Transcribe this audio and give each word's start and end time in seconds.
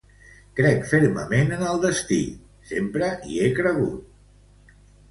Crec 0.59 0.87
fermament 0.91 1.53
en 1.59 1.67
el 1.73 1.83
destí, 1.85 2.19
sempre 2.73 3.13
hi 3.29 3.39
he 3.47 3.53
cregut. 3.63 4.79